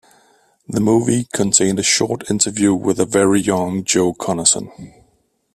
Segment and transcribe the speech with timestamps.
[0.67, 4.71] The movie contained a short interview with a very young Joe Conason.